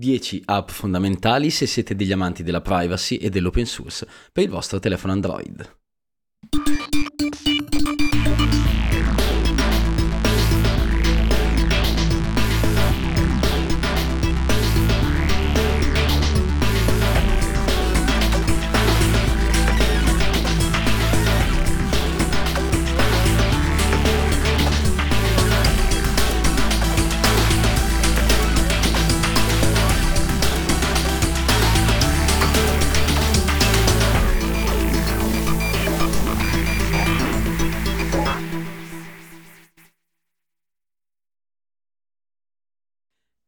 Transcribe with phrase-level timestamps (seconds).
[0.00, 4.78] 10 app fondamentali se siete degli amanti della privacy e dell'open source per il vostro
[4.78, 5.76] telefono Android.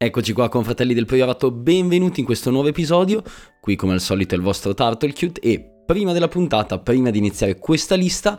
[0.05, 3.23] Eccoci qua con Fratelli del Priorato, benvenuti in questo nuovo episodio,
[3.61, 7.57] qui come al solito è il vostro Turtlecute e prima della puntata, prima di iniziare
[7.57, 8.37] questa lista,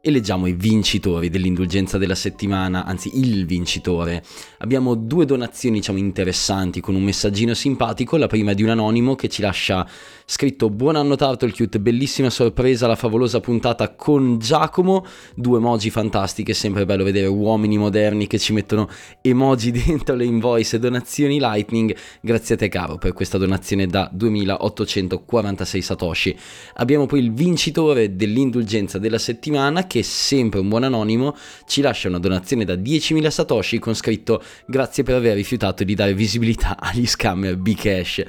[0.00, 4.22] eleggiamo i vincitori dell'indulgenza della settimana, anzi il vincitore.
[4.58, 9.28] Abbiamo due donazioni diciamo interessanti con un messaggino simpatico, la prima di un anonimo che
[9.28, 9.86] ci lascia
[10.30, 16.84] scritto buon anno Turtlecute, bellissima sorpresa la favolosa puntata con Giacomo, due emoji fantastiche, sempre
[16.84, 18.88] bello vedere uomini moderni che ci mettono
[19.20, 24.08] emoji dentro le invoice e donazioni Lightning, grazie a te caro per questa donazione da
[24.12, 26.38] 2846 satoshi.
[26.74, 31.36] Abbiamo poi il vincitore dell'indulgenza della settimana che sempre un buon anonimo
[31.66, 36.14] ci lascia una donazione da 10.000 satoshi con scritto grazie per aver rifiutato di dare
[36.14, 38.22] visibilità agli scammer Bcash.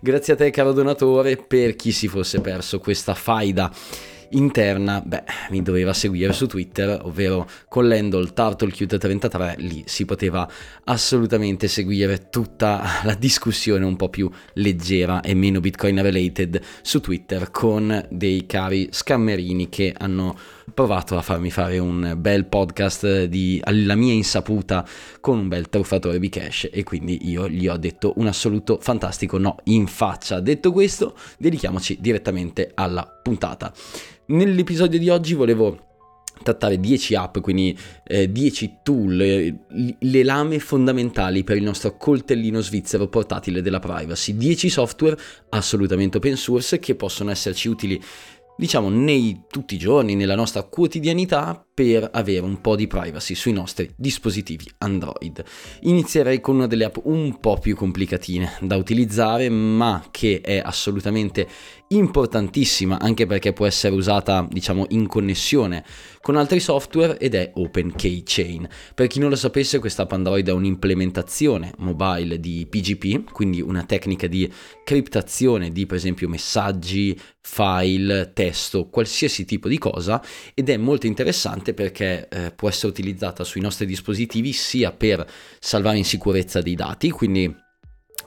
[0.00, 3.72] Grazie a te caro donatore per chi si fosse perso questa faida
[4.30, 10.48] interna, beh, mi doveva seguire su Twitter, ovvero con l'handle TurtleCute33, lì si poteva
[10.84, 17.50] assolutamente seguire tutta la discussione un po' più leggera e meno Bitcoin related su Twitter
[17.50, 20.36] con dei cari scammerini che hanno
[20.72, 24.86] provato a farmi fare un bel podcast di, alla mia insaputa
[25.20, 29.38] con un bel truffatore di cash e quindi io gli ho detto un assoluto fantastico
[29.38, 30.40] no in faccia.
[30.40, 33.72] Detto questo, dedichiamoci direttamente alla puntata.
[34.26, 35.86] Nell'episodio di oggi volevo
[36.42, 39.54] trattare 10 app, quindi eh, 10 tool, eh,
[39.98, 45.18] le lame fondamentali per il nostro coltellino svizzero portatile della privacy, 10 software
[45.50, 48.00] assolutamente open source che possono esserci utili
[48.56, 53.52] diciamo nei tutti i giorni, nella nostra quotidianità per avere un po' di privacy sui
[53.52, 55.44] nostri dispositivi Android.
[55.80, 61.46] Inizierei con una delle app un po' più complicatine da utilizzare, ma che è assolutamente
[61.88, 65.84] importantissima anche perché può essere usata, diciamo, in connessione
[66.22, 68.66] con altri software ed è OpenKeychain.
[68.94, 73.84] Per chi non lo sapesse, questa app Android è un'implementazione mobile di PGP, quindi una
[73.84, 74.50] tecnica di
[74.82, 77.16] criptazione di per esempio messaggi,
[77.46, 80.20] file, testo, qualsiasi tipo di cosa
[80.52, 85.26] ed è molto interessante perché eh, può essere utilizzata sui nostri dispositivi sia per
[85.58, 87.54] salvare in sicurezza dei dati, quindi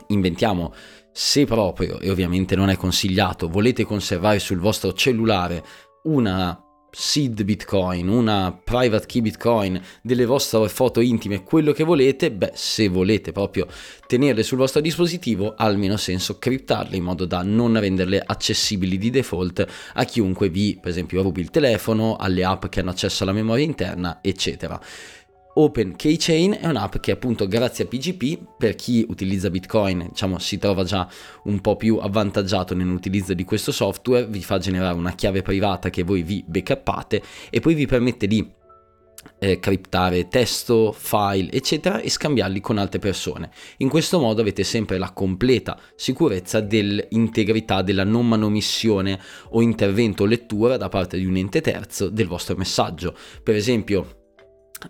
[0.07, 0.73] inventiamo.
[1.11, 5.63] Se proprio, e ovviamente non è consigliato, volete conservare sul vostro cellulare
[6.03, 6.57] una
[6.91, 12.88] seed bitcoin, una private key bitcoin, delle vostre foto intime, quello che volete, beh, se
[12.88, 13.67] volete proprio
[14.07, 19.09] tenerle sul vostro dispositivo, ha almeno senso criptarle in modo da non renderle accessibili di
[19.09, 23.33] default a chiunque vi, per esempio, rubi il telefono, alle app che hanno accesso alla
[23.33, 24.79] memoria interna, eccetera.
[25.61, 30.57] Open Keychain è un'app che appunto grazie a PGP per chi utilizza Bitcoin diciamo si
[30.57, 31.05] trova già
[31.43, 36.03] un po' più avvantaggiato nell'utilizzo di questo software, vi fa generare una chiave privata che
[36.03, 38.49] voi vi backuppate e poi vi permette di
[39.39, 43.51] eh, criptare testo, file, eccetera e scambiarli con altre persone.
[43.79, 50.25] In questo modo avete sempre la completa sicurezza dell'integrità della non manomissione o intervento o
[50.25, 53.13] lettura da parte di un ente terzo del vostro messaggio.
[53.43, 54.19] Per esempio,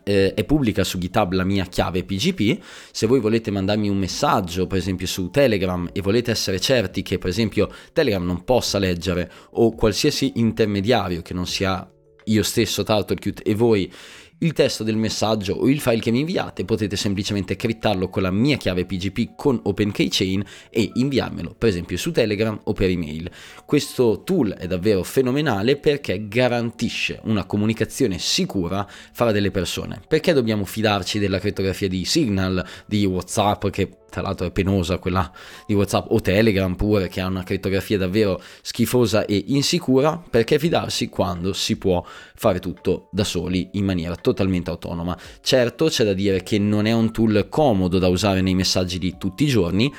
[0.04, 2.62] eh, è pubblica su GitHub la mia chiave PGP.
[2.92, 7.18] Se voi volete mandarmi un messaggio, per esempio su Telegram, e volete essere certi che,
[7.18, 11.90] per esempio, Telegram non possa leggere o qualsiasi intermediario che non sia
[12.26, 13.92] io stesso, TurtleCute e voi
[14.40, 18.32] il testo del messaggio o il file che mi inviate potete semplicemente criptarlo con la
[18.32, 23.30] mia chiave PGP con OpenKeychain e inviarmelo per esempio su Telegram o per email.
[23.66, 30.02] Questo tool è davvero fenomenale perché garantisce una comunicazione sicura fra delle persone.
[30.08, 35.32] Perché dobbiamo fidarci della crittografia di Signal, di WhatsApp che tra l'altro è penosa quella
[35.66, 41.10] di WhatsApp o Telegram pure che ha una crittografia davvero schifosa e insicura, perché fidarsi
[41.10, 42.04] quando si può
[42.36, 45.18] fare tutto da soli in maniera totalmente autonoma.
[45.42, 49.16] Certo c'è da dire che non è un tool comodo da usare nei messaggi di
[49.18, 49.94] tutti i giorni,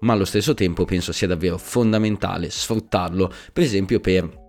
[0.00, 4.43] ma allo stesso tempo penso sia davvero fondamentale sfruttarlo, per esempio per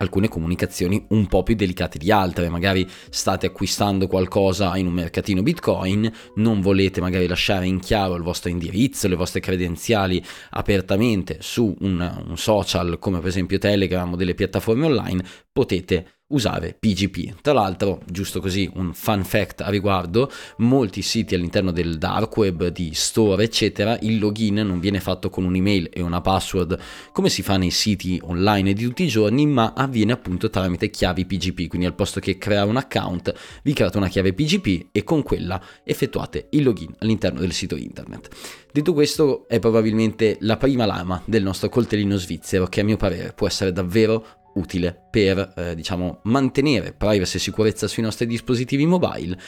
[0.00, 5.42] alcune comunicazioni un po' più delicate di altre, magari state acquistando qualcosa in un mercatino
[5.42, 11.74] Bitcoin, non volete magari lasciare in chiaro il vostro indirizzo, le vostre credenziali apertamente su
[11.80, 17.40] un, un social come per esempio Telegram o delle piattaforme online, potete usare PGP.
[17.40, 22.68] Tra l'altro, giusto così, un fun fact a riguardo, molti siti all'interno del dark web,
[22.68, 26.78] di store, eccetera, il login non viene fatto con un'email e una password
[27.12, 31.24] come si fa nei siti online di tutti i giorni, ma avviene appunto tramite chiavi
[31.24, 35.22] PGP, quindi al posto che creare un account, vi create una chiave PGP e con
[35.22, 38.28] quella effettuate il login all'interno del sito internet.
[38.72, 43.32] Detto questo, è probabilmente la prima lama del nostro coltellino svizzero che a mio parere
[43.32, 49.38] può essere davvero utile per eh, diciamo mantenere privacy e sicurezza sui nostri dispositivi mobile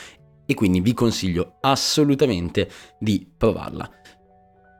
[0.47, 2.69] e quindi vi consiglio assolutamente
[2.99, 4.02] di provarla.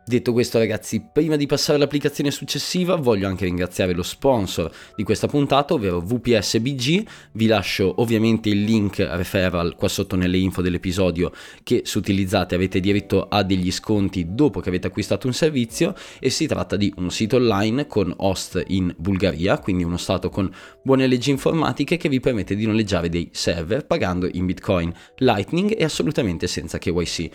[0.05, 5.29] Detto questo ragazzi, prima di passare all'applicazione successiva voglio anche ringraziare lo sponsor di questa
[5.29, 7.07] puntata, ovvero VPSBG.
[7.31, 11.31] Vi lascio ovviamente il link referral qua sotto nelle info dell'episodio
[11.63, 16.31] che se utilizzate avete diritto a degli sconti dopo che avete acquistato un servizio e
[16.31, 20.53] si tratta di un sito online con host in Bulgaria, quindi uno stato con
[20.83, 25.85] buone leggi informatiche che vi permette di noleggiare dei server pagando in Bitcoin Lightning e
[25.85, 27.31] assolutamente senza KYC.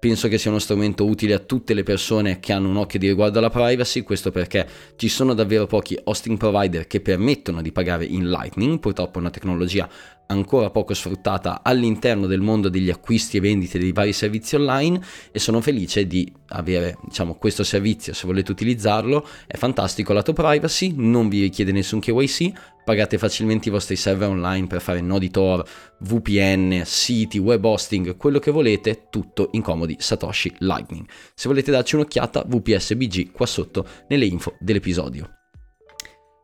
[0.00, 3.06] Penso che sia uno strumento utile a tutte le persone che hanno un occhio di
[3.06, 4.66] riguardo alla privacy, questo perché
[4.96, 9.28] ci sono davvero pochi hosting provider che permettono di pagare in Lightning, purtroppo è una
[9.28, 9.86] tecnologia
[10.28, 15.02] ancora poco sfruttata all'interno del mondo degli acquisti e vendite dei vari servizi online
[15.32, 19.28] e sono felice di avere diciamo, questo servizio se volete utilizzarlo.
[19.46, 22.52] È fantastico lato privacy non vi richiede nessun KYC
[22.90, 25.64] pagate facilmente i vostri server online per fare nodi Tor
[26.00, 31.06] VPN siti web hosting quello che volete tutto in comodi Satoshi Lightning.
[31.32, 35.39] Se volete darci un'occhiata VPSBG qua sotto nelle info dell'episodio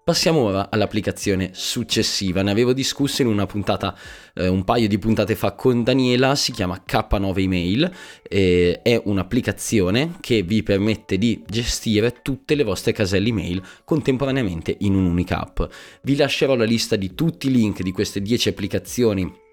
[0.06, 2.40] Passiamo ora all'applicazione successiva.
[2.42, 3.92] Ne avevo discusso in una puntata,
[4.34, 7.90] eh, un paio di puntate fa con Daniela, si chiama K9 Email,
[8.22, 14.94] eh, è un'applicazione che vi permette di gestire tutte le vostre caselle email contemporaneamente in
[14.94, 15.62] un'unica app.
[16.02, 19.44] Vi lascerò la lista di tutti i link di queste 10 applicazioni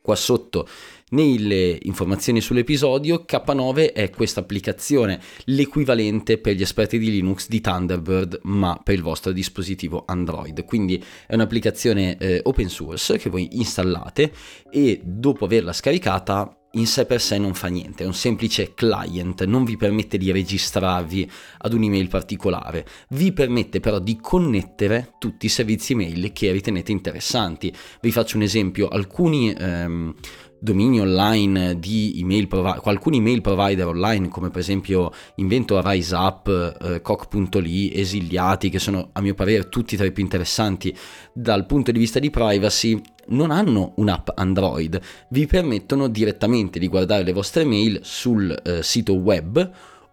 [0.00, 0.68] qua sotto
[1.10, 8.40] nelle informazioni sull'episodio, K9 è questa applicazione, l'equivalente per gli esperti di Linux di Thunderbird,
[8.44, 10.64] ma per il vostro dispositivo Android.
[10.64, 14.32] Quindi è un'applicazione eh, open source che voi installate
[14.70, 19.44] e dopo averla scaricata in sé per sé non fa niente, è un semplice client,
[19.44, 21.28] non vi permette di registrarvi
[21.58, 27.74] ad un'email particolare, vi permette però di connettere tutti i servizi email che ritenete interessanti.
[28.00, 30.14] Vi faccio un esempio, alcuni ehm,
[30.60, 36.76] domini online di email provider, alcuni email provider online come per esempio Invento Rise Up,
[36.80, 40.96] eh, Coq.li, Esiliati che sono a mio parere tutti tra i più interessanti.
[41.32, 47.24] Dal punto di vista di privacy non hanno un'app Android, vi permettono direttamente di guardare
[47.24, 49.70] le vostre mail sul eh, sito web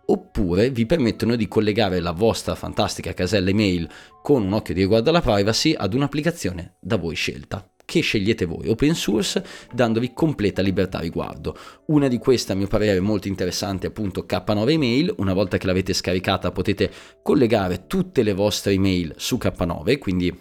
[0.10, 3.90] oppure vi permettono di collegare la vostra fantastica casella email
[4.22, 8.68] con un occhio di riguardo alla privacy ad un'applicazione da voi scelta che scegliete voi,
[8.68, 9.42] open source,
[9.72, 11.58] dandovi completa libertà a riguardo.
[11.86, 15.14] Una di queste, a mio parere, molto interessante, è appunto K9 Email.
[15.20, 16.92] Una volta che l'avete scaricata potete
[17.24, 20.38] collegare tutte le vostre email su K9, quindi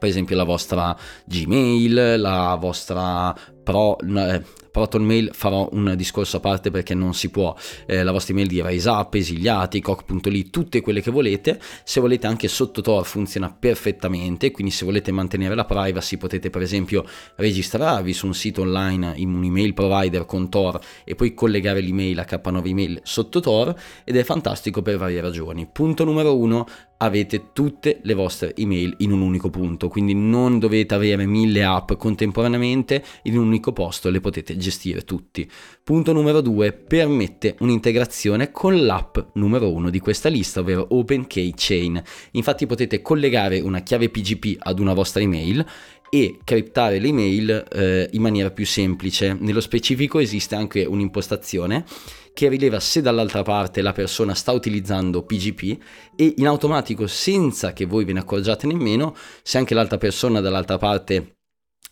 [0.00, 6.40] per esempio la vostra Gmail, la vostra Pro, eh, Proton Mail farò un discorso a
[6.40, 7.54] parte perché non si può,
[7.86, 12.48] eh, la vostra email di RiseUp, Esiliati, Coc.li, tutte quelle che volete, se volete anche
[12.48, 17.04] sotto Tor funziona perfettamente, quindi se volete mantenere la privacy potete per esempio
[17.36, 22.18] registrarvi su un sito online in un email provider con Tor e poi collegare l'email
[22.18, 23.74] a K9 Email sotto Tor
[24.04, 25.66] ed è fantastico per varie ragioni.
[25.70, 26.66] Punto numero uno,
[27.02, 31.92] avete tutte le vostre email in un unico punto, quindi non dovete avere mille app
[31.94, 35.48] contemporaneamente in un unico posto, le potete gestire tutti.
[35.82, 42.02] Punto numero due, permette un'integrazione con l'app numero uno di questa lista, ovvero OpenKeychain.
[42.32, 45.64] Infatti potete collegare una chiave PGP ad una vostra email
[46.10, 49.36] e criptare l'email eh, in maniera più semplice.
[49.38, 51.84] Nello specifico esiste anche un'impostazione
[52.32, 55.82] che rileva se dall'altra parte la persona sta utilizzando PGP
[56.16, 60.78] e in automatico senza che voi ve ne accorgiate nemmeno se anche l'altra persona dall'altra
[60.78, 61.36] parte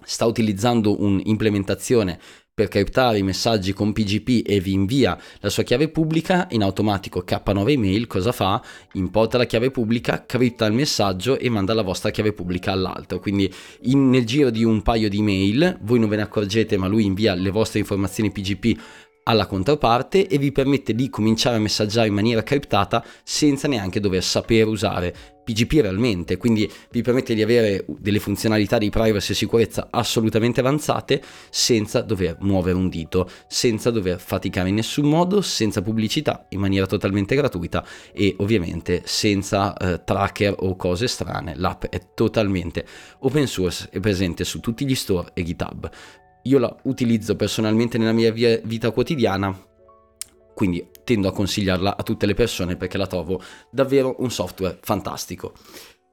[0.05, 2.19] sta utilizzando un'implementazione
[2.59, 7.23] per criptare i messaggi con PGP e vi invia la sua chiave pubblica, in automatico
[7.25, 8.61] K9 Email cosa fa?
[8.95, 13.21] Importa la chiave pubblica, cripta il messaggio e manda la vostra chiave pubblica all'altro.
[13.21, 13.49] Quindi
[13.83, 17.05] in, nel giro di un paio di mail voi non ve ne accorgete ma lui
[17.05, 18.81] invia le vostre informazioni PGP
[19.29, 24.25] alla controparte e vi permette di cominciare a messaggiare in maniera criptata senza neanche dover
[24.25, 25.15] sapere usare
[25.49, 31.23] PGP realmente, quindi vi permette di avere delle funzionalità di privacy e sicurezza assolutamente avanzate
[31.49, 36.85] senza dover muovere un dito, senza dover faticare in nessun modo, senza pubblicità, in maniera
[36.85, 37.83] totalmente gratuita
[38.13, 41.55] e ovviamente senza eh, tracker o cose strane.
[41.57, 42.85] L'app è totalmente
[43.21, 45.91] open source e presente su tutti gli store e GitHub.
[46.45, 49.67] Io la utilizzo personalmente nella mia vita quotidiana
[50.59, 53.41] quindi tendo a consigliarla a tutte le persone perché la trovo
[53.71, 55.53] davvero un software fantastico.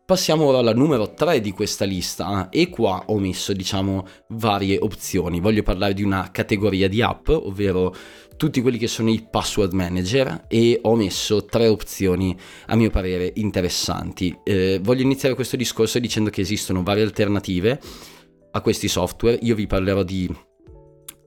[0.05, 5.39] Passiamo ora alla numero 3 di questa lista e qua ho messo diciamo varie opzioni.
[5.39, 7.91] Voglio parlare di una categoria di app, ovvero
[8.37, 13.31] tutti quelli che sono i password manager e ho messo tre opzioni a mio parere
[13.37, 14.37] interessanti.
[14.43, 17.79] Eh, voglio iniziare questo discorso dicendo che esistono varie alternative
[18.55, 19.37] a questi software.
[19.41, 20.33] Io vi parlerò di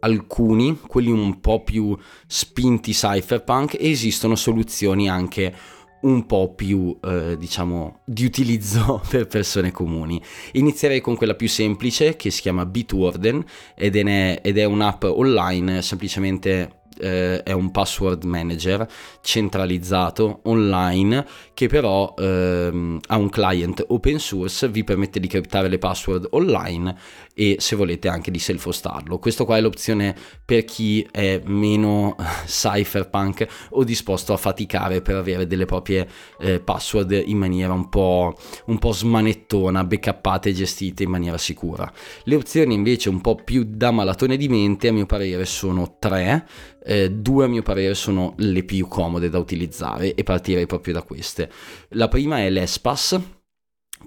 [0.01, 5.55] alcuni, quelli un po' più spinti cypherpunk, e esistono soluzioni anche
[6.01, 10.21] un po' più, eh, diciamo, di utilizzo per persone comuni.
[10.53, 13.45] Inizierei con quella più semplice che si chiama Bitwarden
[13.75, 18.87] ed è, ed è un'app online semplicemente eh, è un password manager
[19.21, 21.25] centralizzato online
[21.59, 26.97] che però ehm, ha un client open source, vi permette di criptare le password online
[27.35, 29.19] e se volete anche di self-hostarlo.
[29.19, 32.15] Questo qua è l'opzione per chi è meno
[32.47, 36.07] cypherpunk o disposto a faticare per avere delle proprie
[36.39, 41.93] eh, password in maniera un po', un po' smanettona, backuppate e gestite in maniera sicura.
[42.23, 46.47] Le opzioni invece un po' più da malatone di mente a mio parere sono tre
[46.89, 51.03] eh, due a mio parere sono le più comode da utilizzare e partirei proprio da
[51.03, 51.48] queste.
[51.91, 53.21] La prima è l'Espas,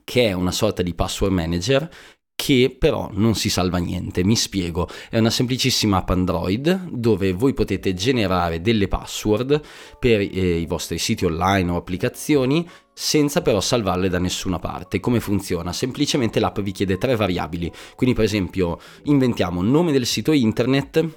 [0.04, 1.90] che è una sorta di password manager
[2.42, 4.24] che però non si salva niente.
[4.24, 9.62] Mi spiego, è una semplicissima app Android dove voi potete generare delle password
[10.00, 15.00] per eh, i vostri siti online o applicazioni senza però salvarle da nessuna parte.
[15.00, 15.72] Come funziona?
[15.72, 17.72] Semplicemente l'app vi chiede tre variabili.
[17.96, 21.10] Quindi per esempio inventiamo nome del sito internet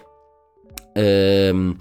[0.93, 1.77] ehm,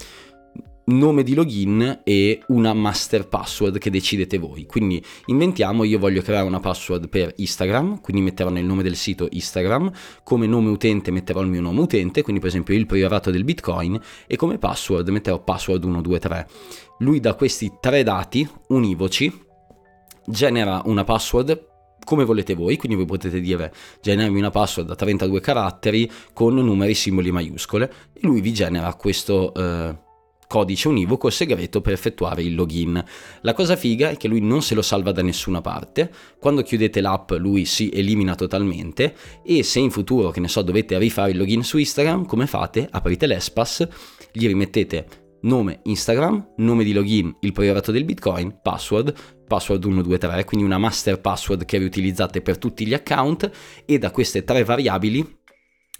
[0.85, 4.65] nome di login e una master password che decidete voi.
[4.65, 9.27] Quindi inventiamo, io voglio creare una password per Instagram, quindi metterò nel nome del sito
[9.29, 9.91] Instagram,
[10.23, 13.99] come nome utente metterò il mio nome utente, quindi per esempio il priorato del Bitcoin
[14.27, 16.47] e come password metterò password 123.
[16.99, 19.31] Lui da questi tre dati univoci
[20.25, 21.71] genera una password
[22.03, 26.93] come volete voi, quindi voi potete dire generami una password da 32 caratteri con numeri,
[26.93, 29.95] simboli maiuscole e lui vi genera questo eh,
[30.53, 33.03] codice univoco segreto per effettuare il login.
[33.41, 37.01] La cosa figa è che lui non se lo salva da nessuna parte, quando chiudete
[37.01, 41.37] l'app lui si elimina totalmente e se in futuro, che ne so, dovete rifare il
[41.37, 42.87] login su Instagram, come fate?
[42.91, 43.87] Aprite l'Espas,
[44.31, 49.11] gli rimettete nome Instagram, nome di login, il priorato del Bitcoin, password,
[49.47, 53.49] password 123, quindi una master password che riutilizzate per tutti gli account
[53.85, 55.41] e da queste tre variabili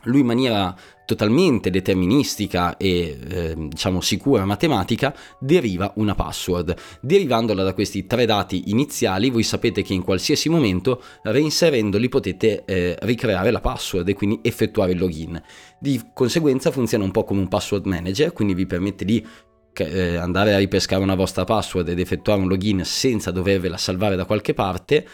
[0.04, 6.76] lui in maniera totalmente deterministica e eh, diciamo sicura matematica deriva una password.
[7.02, 12.98] Derivandola da questi tre dati iniziali voi sapete che in qualsiasi momento reinserendoli potete eh,
[13.02, 15.42] ricreare la password e quindi effettuare il login.
[15.80, 19.26] Di conseguenza funziona un po' come un password manager, quindi vi permette di
[19.74, 24.26] eh, andare a ripescare una vostra password ed effettuare un login senza dovervela salvare da
[24.26, 25.06] qualche parte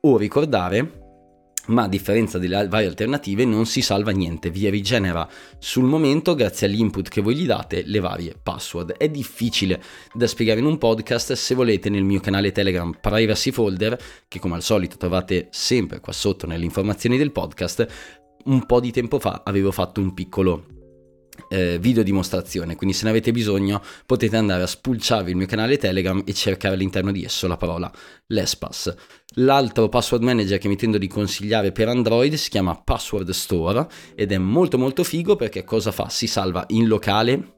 [0.00, 1.03] o ricordare
[1.66, 5.28] ma a differenza delle varie alternative non si salva niente, vi rigenera
[5.58, 8.92] sul momento grazie all'input che voi gli date le varie password.
[8.92, 13.98] È difficile da spiegare in un podcast, se volete nel mio canale Telegram Privacy Folder,
[14.28, 17.86] che come al solito trovate sempre qua sotto nelle informazioni del podcast,
[18.44, 20.73] un po' di tempo fa avevo fatto un piccolo
[21.48, 25.76] eh, video dimostrazione, quindi se ne avete bisogno potete andare a spulciarvi il mio canale
[25.76, 27.90] Telegram e cercare all'interno di esso la parola
[28.26, 28.94] LESPAS.
[29.36, 34.32] L'altro password manager che mi tendo di consigliare per Android si chiama Password Store ed
[34.32, 36.08] è molto molto figo perché cosa fa?
[36.08, 37.56] Si salva in locale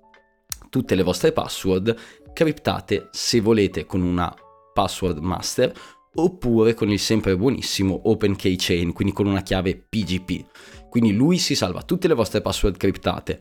[0.71, 1.95] tutte le vostre password
[2.33, 4.35] criptate se volete con una
[4.73, 5.73] password master
[6.17, 10.45] oppure con il sempre buonissimo Open Keychain, quindi con una chiave PGP.
[10.89, 13.41] Quindi lui si salva tutte le vostre password criptate.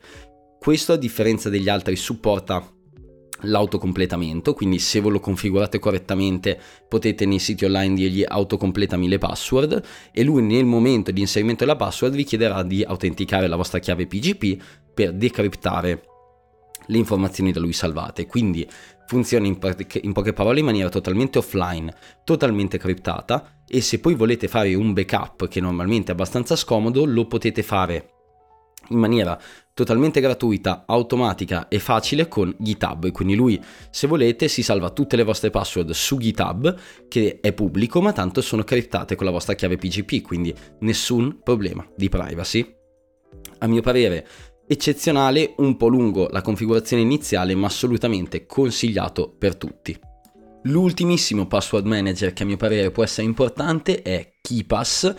[0.59, 2.69] Questo a differenza degli altri supporta
[3.41, 9.83] l'autocompletamento, quindi se ve lo configurate correttamente potete nei siti online dirgli autocompletami le password
[10.11, 14.07] e lui nel momento di inserimento della password vi chiederà di autenticare la vostra chiave
[14.07, 14.61] PGP
[14.93, 16.03] per decriptare
[16.87, 18.25] le informazioni da lui salvate.
[18.25, 18.67] Quindi
[19.07, 19.57] funziona in,
[20.01, 21.93] in poche parole in maniera totalmente offline,
[22.23, 27.25] totalmente criptata e se poi volete fare un backup che normalmente è abbastanza scomodo lo
[27.25, 28.09] potete fare
[28.89, 29.39] in maniera
[29.73, 33.11] totalmente gratuita, automatica e facile con GitHub.
[33.11, 38.01] Quindi lui, se volete, si salva tutte le vostre password su GitHub, che è pubblico,
[38.01, 42.73] ma tanto sono criptate con la vostra chiave PGP, quindi nessun problema di privacy.
[43.59, 44.27] A mio parere
[44.67, 49.97] eccezionale, un po' lungo la configurazione iniziale, ma assolutamente consigliato per tutti.
[50.63, 55.13] L'ultimissimo password manager che a mio parere può essere importante è KeePass.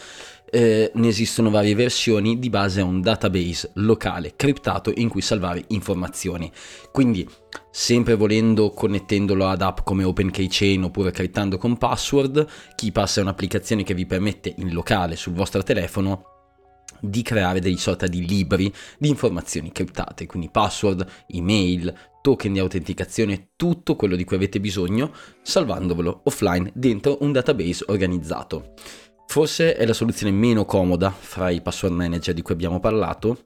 [0.48, 5.64] Eh, ne esistono varie versioni di base a un database locale criptato in cui salvare
[5.68, 6.50] informazioni.
[6.90, 7.28] Quindi,
[7.70, 13.94] sempre volendo connettendolo ad app come OpenKeychain oppure criptando con password, KeePass è un'applicazione che
[13.94, 16.35] vi permette in locale sul vostro telefono
[17.00, 23.50] di creare dei sorta di libri di informazioni criptate, quindi password, email, token di autenticazione,
[23.56, 25.12] tutto quello di cui avete bisogno,
[25.42, 28.74] salvandovelo offline dentro un database organizzato.
[29.26, 33.44] Forse è la soluzione meno comoda fra i password manager di cui abbiamo parlato,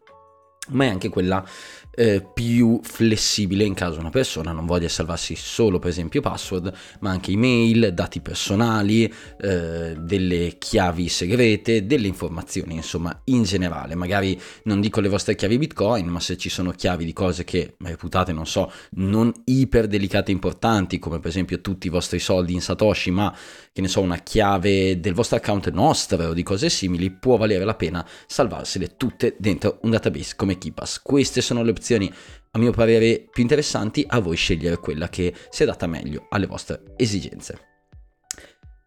[0.70, 1.44] ma è anche quella
[1.92, 7.10] eh, più flessibile in caso una persona non voglia salvarsi solo per esempio password, ma
[7.10, 13.94] anche email, dati personali, eh, delle chiavi segrete, delle informazioni, insomma, in generale.
[13.94, 17.74] Magari non dico le vostre chiavi Bitcoin, ma se ci sono chiavi di cose che
[17.78, 22.54] reputate, non so, non iper delicate e importanti, come per esempio tutti i vostri soldi
[22.54, 23.34] in Satoshi, ma
[23.72, 27.64] che ne so, una chiave del vostro account nostro o di cose simili, può valere
[27.64, 31.02] la pena salvarsele tutte dentro un database come KeePass.
[31.02, 32.12] Queste sono le opzioni
[32.52, 36.82] a mio parere più interessanti, a voi scegliere quella che si adatta meglio alle vostre
[36.96, 37.68] esigenze.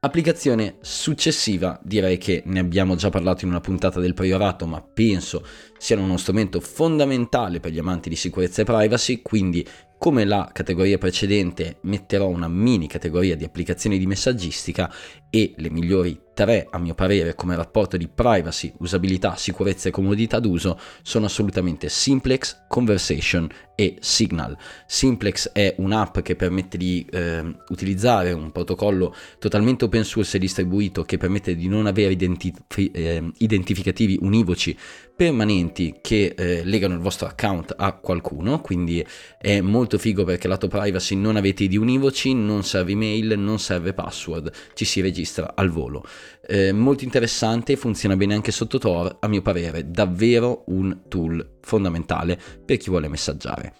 [0.01, 5.45] Applicazione successiva, direi che ne abbiamo già parlato in una puntata del priorato, ma penso
[5.83, 10.97] siano uno strumento fondamentale per gli amanti di sicurezza e privacy, quindi come la categoria
[10.97, 14.89] precedente metterò una mini categoria di applicazioni di messaggistica
[15.29, 20.39] e le migliori tre a mio parere come rapporto di privacy, usabilità, sicurezza e comodità
[20.39, 24.57] d'uso sono assolutamente Simplex, Conversation e Signal.
[24.85, 31.03] Simplex è un'app che permette di eh, utilizzare un protocollo totalmente open source e distribuito
[31.03, 34.77] che permette di non avere identif- eh, identificativi univoci
[35.15, 39.05] permanenti che eh, legano il vostro account a qualcuno, quindi
[39.37, 43.93] è molto figo perché lato privacy non avete ID univoci, non serve email, non serve
[43.93, 46.03] password, ci si registra al volo.
[46.45, 52.39] Eh, molto interessante, funziona bene anche sotto Tor, a mio parere davvero un tool fondamentale
[52.65, 53.73] per chi vuole messaggiare.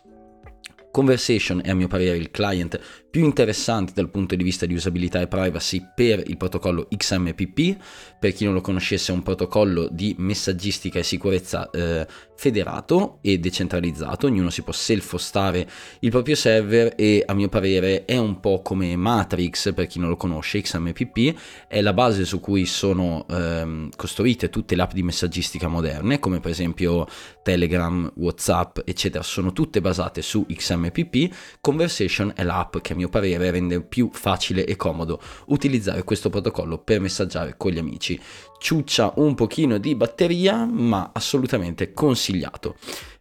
[0.91, 2.79] Conversation è a mio parere il client
[3.13, 7.78] più interessante dal punto di vista di usabilità e privacy per il protocollo XMPP.
[8.19, 13.38] Per chi non lo conoscesse è un protocollo di messaggistica e sicurezza eh, federato e
[13.38, 15.65] decentralizzato, ognuno si può self-hostare
[15.99, 20.10] il proprio server e a mio parere è un po' come Matrix per chi non
[20.10, 25.04] lo conosce, XMPP è la base su cui sono ehm, costruite tutte le app di
[25.04, 27.08] messaggistica moderne come per esempio
[27.43, 33.51] Telegram, Whatsapp eccetera, sono tutte basate su XMPP, Conversation è l'app che a mio parere
[33.51, 38.19] rende più facile e comodo utilizzare questo protocollo per messaggiare con gli amici
[38.59, 42.77] ciuccia un pochino di batteria, ma assolutamente consigliato.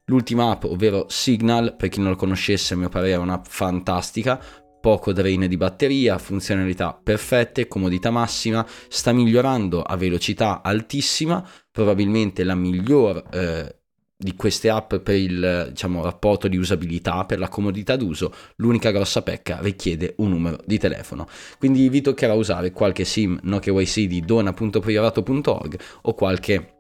[0.07, 4.41] L'ultima app, ovvero Signal, per chi non lo conoscesse, a mio parere è un'app fantastica,
[4.81, 12.57] poco drain di batteria, funzionalità perfette, comodità massima, sta migliorando a velocità altissima, probabilmente la
[12.57, 13.82] miglior eh,
[14.23, 19.23] di queste app per il diciamo, rapporto di usabilità, per la comodità d'uso, l'unica grossa
[19.23, 21.27] pecca richiede un numero di telefono.
[21.59, 26.77] Quindi vi toccherà usare qualche SIM Nokia YC di dona.priorato.org o qualche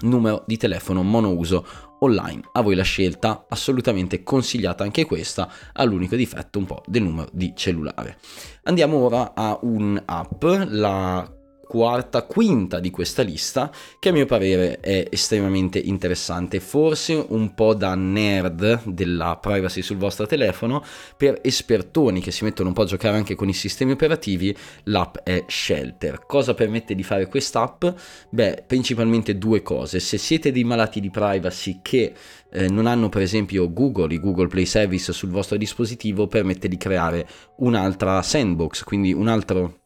[0.00, 1.66] numero di telefono monouso
[2.00, 2.42] online.
[2.52, 7.28] A voi la scelta, assolutamente consigliata anche questa, ha l'unico difetto un po' del numero
[7.32, 8.18] di cellulare.
[8.64, 11.37] Andiamo ora a un'app, la
[11.68, 17.74] quarta, quinta di questa lista, che a mio parere è estremamente interessante, forse un po'
[17.74, 20.82] da nerd della privacy sul vostro telefono,
[21.16, 25.18] per espertoni che si mettono un po' a giocare anche con i sistemi operativi, l'app
[25.22, 26.24] è Shelter.
[26.26, 27.84] Cosa permette di fare quest'app?
[28.30, 30.00] Beh, principalmente due cose.
[30.00, 32.14] Se siete dei malati di privacy che
[32.50, 36.78] eh, non hanno per esempio Google, i Google Play Service sul vostro dispositivo, permette di
[36.78, 37.28] creare
[37.58, 39.80] un'altra sandbox, quindi un altro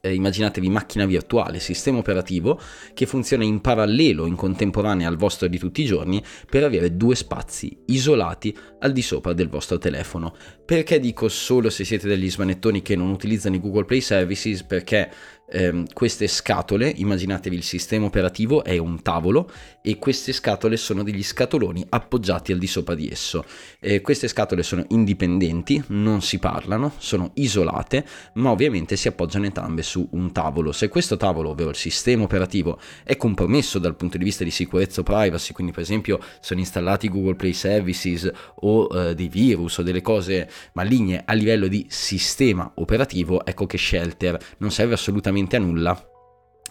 [0.00, 2.60] eh, immaginatevi macchina virtuale, sistema operativo
[2.92, 7.14] che funziona in parallelo, in contemporanea al vostro di tutti i giorni per avere due
[7.14, 10.34] spazi isolati al di sopra del vostro telefono.
[10.64, 14.62] Perché dico solo se siete degli smanettoni che non utilizzano i Google Play Services?
[14.62, 15.10] Perché
[15.46, 19.50] eh, queste scatole, immaginatevi il sistema operativo è un tavolo
[19.82, 23.44] e queste scatole sono degli scatoloni appoggiati al di sopra di esso.
[23.80, 29.82] Eh, queste scatole sono indipendenti, non si parlano, sono isolate, ma ovviamente si appoggiano entrambe
[29.82, 30.72] su un tavolo.
[30.72, 35.00] Se questo tavolo, ovvero il sistema operativo, è compromesso dal punto di vista di sicurezza
[35.00, 39.82] o privacy, quindi per esempio sono installati Google Play Services o eh, dei virus o
[39.82, 44.94] delle cose maligne a livello di sistema operativo, ecco che Shelter non serve
[45.44, 46.13] assolutamente a nulla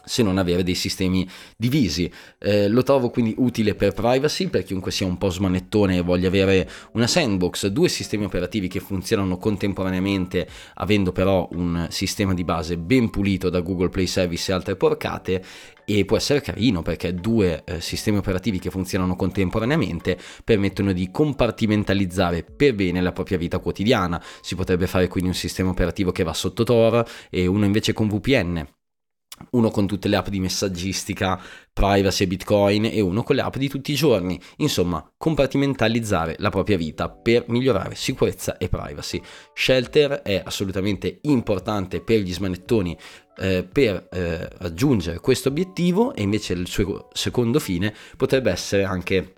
[0.03, 2.11] se non avere dei sistemi divisi.
[2.39, 6.27] Eh, lo trovo quindi utile per privacy, per chiunque sia un po' smanettone e voglia
[6.27, 12.77] avere una sandbox, due sistemi operativi che funzionano contemporaneamente, avendo però un sistema di base
[12.77, 15.43] ben pulito da Google Play Service e altre porcate.
[15.85, 22.43] E può essere carino perché due eh, sistemi operativi che funzionano contemporaneamente permettono di compartimentalizzare
[22.43, 24.23] per bene la propria vita quotidiana.
[24.41, 28.07] Si potrebbe fare quindi un sistema operativo che va sotto Tor e uno invece con
[28.07, 28.65] VPN
[29.51, 31.39] uno con tutte le app di messaggistica,
[31.71, 34.39] privacy e bitcoin e uno con le app di tutti i giorni.
[34.57, 39.21] Insomma, compartimentalizzare la propria vita per migliorare sicurezza e privacy.
[39.53, 42.97] Shelter è assolutamente importante per gli smanettoni
[43.37, 49.33] eh, per eh, raggiungere questo obiettivo e invece il suo secondo fine potrebbe essere anche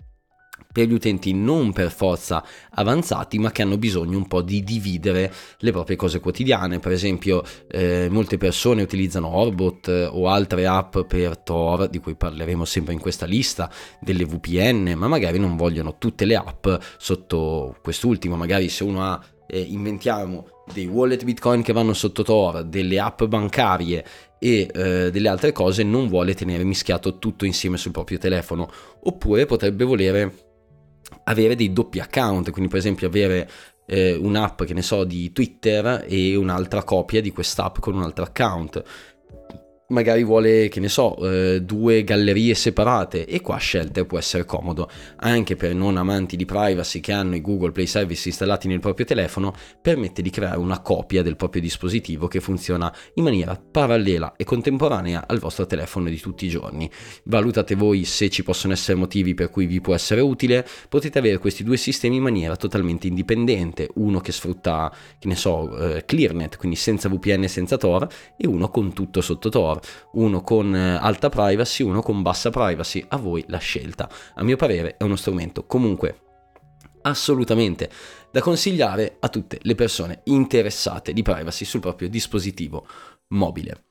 [0.76, 5.32] per gli utenti non per forza avanzati, ma che hanno bisogno un po' di dividere
[5.60, 6.80] le proprie cose quotidiane.
[6.80, 12.14] Per esempio, eh, molte persone utilizzano Orbot eh, o altre app per Tor, di cui
[12.14, 13.70] parleremo sempre in questa lista,
[14.02, 18.36] delle VPN, ma magari non vogliono tutte le app sotto quest'ultimo.
[18.36, 23.22] Magari se uno ha, eh, inventiamo dei wallet Bitcoin che vanno sotto Tor, delle app
[23.22, 24.04] bancarie
[24.38, 28.70] e eh, delle altre cose, non vuole tenere mischiato tutto insieme sul proprio telefono.
[29.04, 30.45] Oppure potrebbe volere
[31.24, 33.48] avere dei doppi account, quindi per esempio avere
[33.86, 38.24] eh, un'app che ne so di Twitter e un'altra copia di quest'app con un altro
[38.24, 38.82] account
[39.88, 44.90] magari vuole, che ne so, eh, due gallerie separate e qua Shelter può essere comodo.
[45.16, 49.06] Anche per non amanti di privacy che hanno i Google Play Service installati nel proprio
[49.06, 54.44] telefono, permette di creare una copia del proprio dispositivo che funziona in maniera parallela e
[54.44, 56.90] contemporanea al vostro telefono di tutti i giorni.
[57.24, 61.38] Valutate voi se ci possono essere motivi per cui vi può essere utile, potete avere
[61.38, 66.56] questi due sistemi in maniera totalmente indipendente, uno che sfrutta, che ne so, eh, ClearNet,
[66.56, 69.75] quindi senza VPN e senza Tor, e uno con tutto sotto Tor
[70.12, 74.08] uno con eh, alta privacy, uno con bassa privacy, a voi la scelta.
[74.34, 76.20] A mio parere è uno strumento comunque
[77.02, 77.88] assolutamente
[78.30, 82.86] da consigliare a tutte le persone interessate di privacy sul proprio dispositivo
[83.28, 83.84] mobile.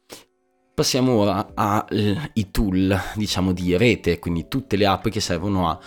[0.74, 5.80] Passiamo ora ai tool, diciamo, di rete, quindi tutte le app che servono a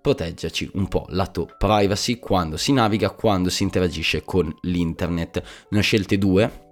[0.00, 5.66] proteggerci un po' lato privacy quando si naviga, quando si interagisce con l'internet.
[5.68, 6.69] Ne ho scelte due,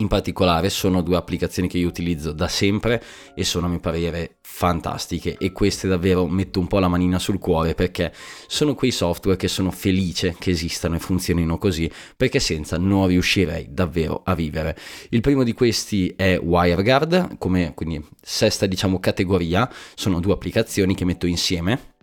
[0.00, 3.02] in particolare sono due applicazioni che io utilizzo da sempre
[3.34, 7.40] e sono a mio parere fantastiche e queste davvero metto un po' la manina sul
[7.40, 8.12] cuore perché
[8.46, 13.66] sono quei software che sono felice che esistano e funzionino così perché senza non riuscirei
[13.70, 14.78] davvero a vivere.
[15.08, 21.04] Il primo di questi è WireGuard, come quindi sesta diciamo categoria, sono due applicazioni che
[21.04, 21.96] metto insieme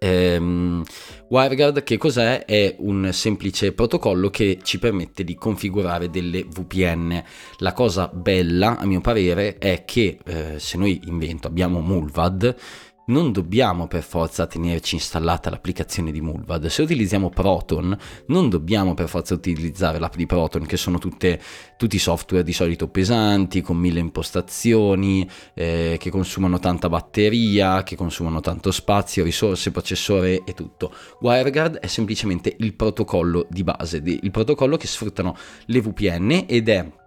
[0.00, 0.84] Um,
[1.28, 2.44] WireGuard che cos'è?
[2.44, 7.22] È un semplice protocollo che ci permette di configurare delle VPN.
[7.58, 12.54] La cosa bella, a mio parere, è che eh, se noi invento abbiamo Mulvad,
[13.10, 16.66] non dobbiamo per forza tenerci installata l'applicazione di Mulvad.
[16.66, 17.96] Se utilizziamo Proton,
[18.26, 21.40] non dobbiamo per forza utilizzare l'app di Proton, che sono tutte,
[21.76, 28.40] tutti software di solito pesanti, con mille impostazioni, eh, che consumano tanta batteria, che consumano
[28.40, 30.94] tanto spazio, risorse, processore e tutto.
[31.20, 36.98] WireGuard è semplicemente il protocollo di base, il protocollo che sfruttano le VPN ed è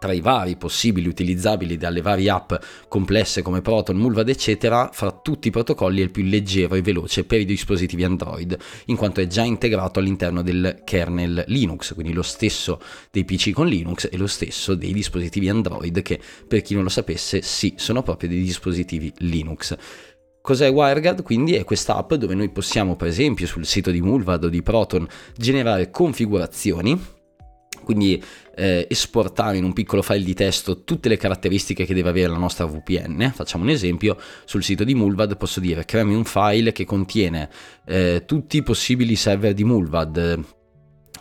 [0.00, 2.54] tra i vari possibili utilizzabili dalle varie app
[2.88, 7.24] complesse come Proton, Mulvad eccetera, fra tutti i protocolli è il più leggero e veloce
[7.24, 12.22] per i dispositivi Android, in quanto è già integrato all'interno del kernel Linux, quindi lo
[12.22, 16.84] stesso dei PC con Linux e lo stesso dei dispositivi Android che per chi non
[16.84, 19.76] lo sapesse sì, sono proprio dei dispositivi Linux.
[20.40, 21.22] Cos'è WireGuard?
[21.22, 24.62] Quindi è questa app dove noi possiamo per esempio sul sito di Mulvad o di
[24.62, 27.18] Proton generare configurazioni
[27.84, 28.22] quindi
[28.54, 32.38] eh, esportare in un piccolo file di testo tutte le caratteristiche che deve avere la
[32.38, 33.32] nostra VPN.
[33.34, 37.48] Facciamo un esempio, sul sito di Mulvad posso dire creami un file che contiene
[37.86, 40.44] eh, tutti i possibili server di Mulvad,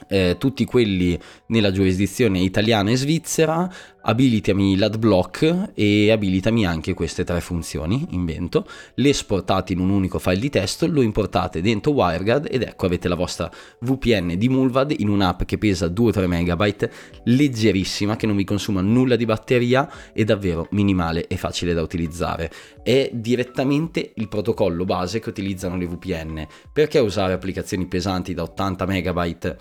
[0.07, 1.17] eh, tutti quelli
[1.47, 3.71] nella giurisdizione italiana e svizzera
[4.09, 10.39] abilitami l'adblock e abilitami anche queste tre funzioni, invento, le esportate in un unico file
[10.39, 15.09] di testo, lo importate dentro WireGuard ed ecco avete la vostra VPN di Mulvad in
[15.09, 16.89] un'app che pesa 2-3 MB,
[17.25, 22.49] leggerissima, che non vi consuma nulla di batteria e davvero minimale e facile da utilizzare.
[22.81, 26.47] È direttamente il protocollo base che utilizzano le VPN.
[26.73, 29.57] Perché usare applicazioni pesanti da 80 MB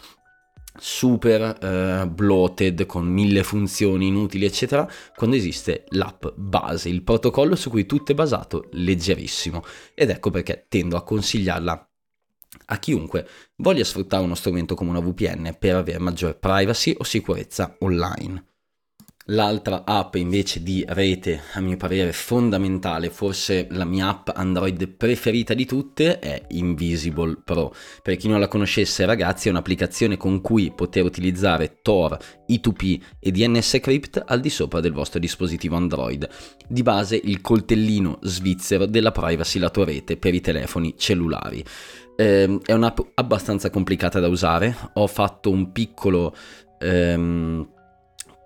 [0.79, 7.71] super uh, bloated con mille funzioni inutili eccetera quando esiste l'app base il protocollo su
[7.71, 9.63] cui tutto è basato leggerissimo.
[9.95, 11.89] Ed ecco perché tendo a consigliarla
[12.71, 17.77] a chiunque voglia sfruttare uno strumento come una VPN per avere maggiore privacy o sicurezza
[17.81, 18.48] online
[19.31, 25.53] L'altra app invece di rete, a mio parere fondamentale, forse la mia app Android preferita
[25.53, 27.75] di tutte, è Invisible Pro.
[28.03, 32.17] Per chi non la conoscesse ragazzi è un'applicazione con cui poter utilizzare Tor,
[32.49, 36.27] I2P e DNS Crypt al di sopra del vostro dispositivo Android.
[36.67, 41.63] Di base il coltellino svizzero della privacy lato rete per i telefoni cellulari.
[42.17, 46.35] Eh, è un'app abbastanza complicata da usare, ho fatto un piccolo...
[46.81, 47.77] Ehm,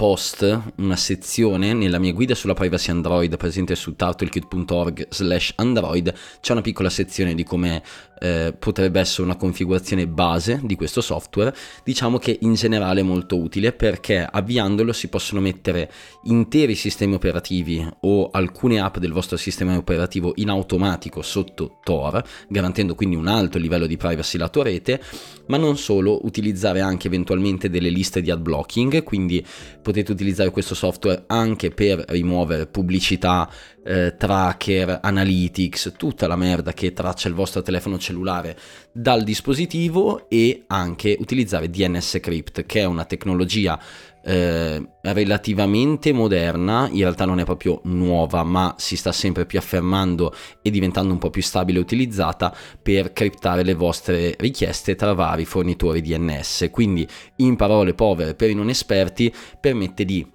[0.03, 6.51] post, una sezione nella mia guida sulla privacy Android presente su turtlecute.org slash Android, c'è
[6.51, 7.81] una piccola sezione di come
[8.23, 13.37] eh, potrebbe essere una configurazione base di questo software, diciamo che in generale è molto
[13.37, 15.91] utile perché avviandolo si possono mettere
[16.25, 22.95] interi sistemi operativi o alcune app del vostro sistema operativo in automatico sotto Tor, garantendo
[22.95, 25.03] quindi un alto livello di privacy lato rete,
[25.47, 29.45] ma non solo, utilizzare anche eventualmente delle liste di ad blocking, quindi
[29.83, 33.51] potete utilizzare questo software anche per rimuovere pubblicità
[33.85, 38.57] eh, tracker, analytics, tutta la merda che traccia il vostro telefono cellulare
[38.92, 43.81] dal dispositivo e anche utilizzare DNS Crypt, che è una tecnologia
[44.25, 50.33] eh, relativamente moderna, in realtà non è proprio nuova, ma si sta sempre più affermando
[50.62, 56.01] e diventando un po' più stabile utilizzata per criptare le vostre richieste tra vari fornitori
[56.01, 56.68] DNS.
[56.71, 60.32] Quindi, in parole povere per i non esperti, permette di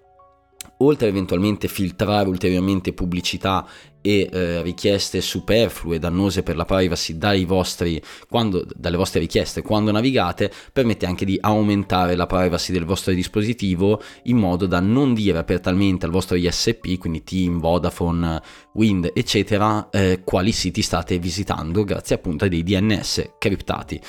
[0.77, 3.65] oltre a eventualmente filtrare ulteriormente pubblicità
[4.01, 9.91] e eh, richieste superflue, dannose per la privacy dai vostri, quando, dalle vostre richieste quando
[9.91, 15.39] navigate, permette anche di aumentare la privacy del vostro dispositivo in modo da non dire
[15.39, 18.41] apertamente al vostro ISP, quindi Team, Vodafone,
[18.73, 23.99] Wind, eccetera, eh, quali siti state visitando grazie appunto a dei DNS criptati.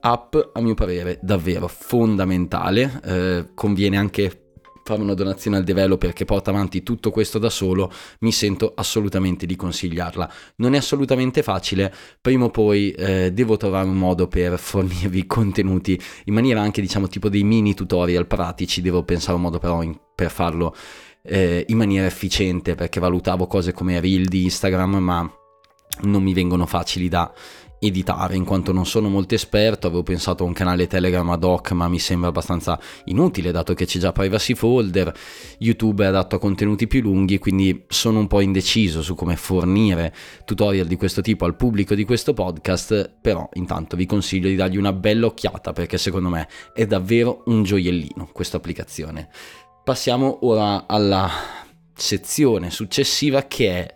[0.00, 4.43] App a mio parere davvero fondamentale eh, conviene anche
[4.84, 9.46] fare una donazione al developer che porta avanti tutto questo da solo, mi sento assolutamente
[9.46, 10.30] di consigliarla.
[10.56, 16.00] Non è assolutamente facile, prima o poi eh, devo trovare un modo per fornirvi contenuti
[16.24, 19.98] in maniera anche diciamo tipo dei mini tutorial pratici, devo pensare un modo però in,
[20.14, 20.74] per farlo
[21.22, 25.38] eh, in maniera efficiente perché valutavo cose come reel di Instagram ma
[26.02, 27.32] non mi vengono facili da
[27.86, 31.72] editare in quanto non sono molto esperto, avevo pensato a un canale Telegram ad hoc
[31.72, 35.12] ma mi sembra abbastanza inutile dato che c'è già privacy folder,
[35.58, 40.14] YouTube è adatto a contenuti più lunghi quindi sono un po' indeciso su come fornire
[40.44, 44.76] tutorial di questo tipo al pubblico di questo podcast, però intanto vi consiglio di dargli
[44.76, 49.28] una bella occhiata perché secondo me è davvero un gioiellino questa applicazione.
[49.84, 51.30] Passiamo ora alla
[51.94, 53.94] sezione successiva che è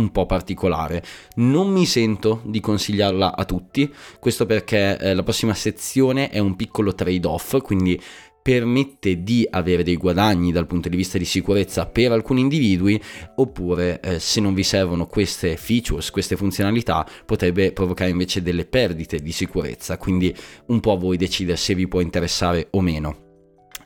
[0.00, 1.02] un po' particolare.
[1.36, 6.56] Non mi sento di consigliarla a tutti, questo perché eh, la prossima sezione è un
[6.56, 8.00] piccolo trade-off, quindi
[8.42, 13.00] permette di avere dei guadagni dal punto di vista di sicurezza per alcuni individui
[13.36, 19.18] oppure eh, se non vi servono queste features, queste funzionalità potrebbe provocare invece delle perdite
[19.18, 20.34] di sicurezza, quindi
[20.66, 23.28] un po' a voi decidere se vi può interessare o meno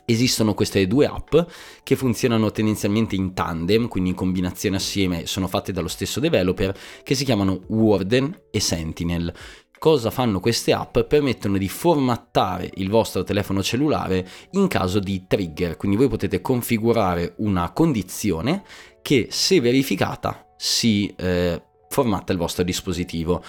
[0.05, 1.35] esistono queste due app
[1.83, 7.15] che funzionano tendenzialmente in tandem, quindi in combinazione assieme, sono fatte dallo stesso developer, che
[7.15, 9.33] si chiamano Warden e Sentinel.
[9.77, 10.99] Cosa fanno queste app?
[10.99, 17.35] Permettono di formattare il vostro telefono cellulare in caso di trigger, quindi voi potete configurare
[17.37, 18.63] una condizione
[19.01, 23.43] che se verificata si eh, formatta il vostro dispositivo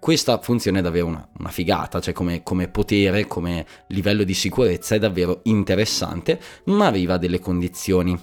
[0.00, 4.94] questa funzione è davvero una, una figata, cioè come, come, potere, come livello di sicurezza
[4.94, 8.18] è davvero interessante, ma arriva a delle condizioni.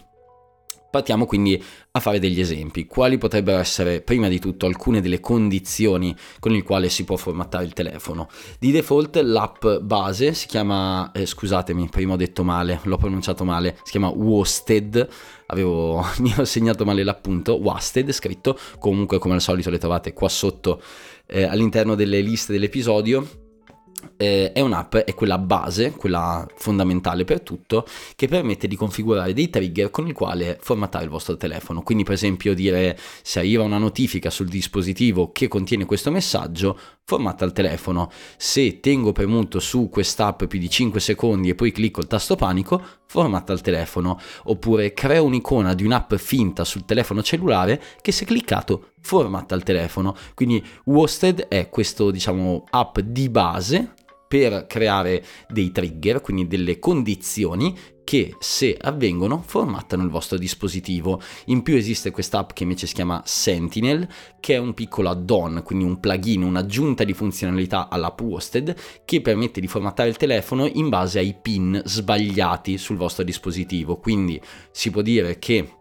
[0.90, 2.88] Partiamo quindi a fare degli esempi.
[2.88, 7.66] Quali potrebbero essere, prima di tutto, alcune delle condizioni con le quali si può formattare
[7.66, 8.28] il telefono?
[8.58, 13.78] Di default l'app base si chiama, eh, scusatemi, prima ho detto male, l'ho pronunciato male,
[13.84, 15.08] si chiama Wasted,
[15.48, 20.30] avevo, mi ho segnato male l'appunto, Wasted scritto, comunque come al solito le trovate qua
[20.30, 20.82] sotto
[21.28, 23.46] eh, all'interno delle liste dell'episodio
[24.18, 27.86] eh, è un'app, è quella base, quella fondamentale per tutto,
[28.16, 31.82] che permette di configurare dei trigger con il quale formattare il vostro telefono.
[31.82, 37.46] Quindi per esempio dire se arriva una notifica sul dispositivo che contiene questo messaggio, formatta
[37.46, 38.12] il telefono.
[38.38, 42.82] Se tengo premuto su quest'app più di 5 secondi e poi clicco il tasto panico,
[43.18, 44.20] formatta il telefono.
[44.44, 50.16] Oppure creo un'icona di un'app finta sul telefono cellulare che se cliccato formatta il telefono.
[50.36, 53.94] Quindi Worsted è questo diciamo app di base
[54.28, 57.76] per creare dei trigger, quindi delle condizioni
[58.08, 61.20] che se avvengono formattano il vostro dispositivo.
[61.48, 64.08] In più esiste quest'app che invece si chiama Sentinel,
[64.40, 69.60] che è un piccolo add-on, quindi un plugin, un'aggiunta di funzionalità all'app Worsted che permette
[69.60, 73.98] di formattare il telefono in base ai pin sbagliati sul vostro dispositivo.
[73.98, 75.74] Quindi si può dire che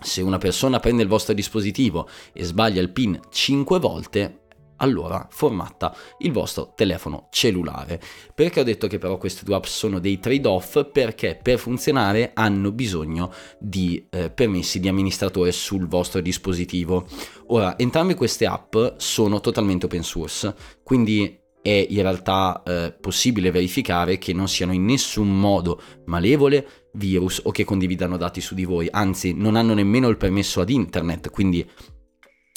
[0.00, 4.43] se una persona prende il vostro dispositivo e sbaglia il pin 5 volte,
[4.76, 8.00] allora formatta il vostro telefono cellulare.
[8.34, 10.90] Perché ho detto che però queste due app sono dei trade-off?
[10.90, 17.06] Perché per funzionare hanno bisogno di eh, permessi di amministratore sul vostro dispositivo.
[17.48, 24.18] Ora, entrambe queste app sono totalmente open source, quindi è in realtà eh, possibile verificare
[24.18, 28.86] che non siano in nessun modo malevole, virus o che condividano dati su di voi,
[28.90, 31.66] anzi non hanno nemmeno il permesso ad internet, quindi